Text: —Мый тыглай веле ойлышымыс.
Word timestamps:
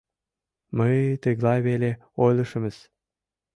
—Мый 0.77 0.97
тыглай 1.23 1.59
веле 1.67 1.91
ойлышымыс. 2.23 2.77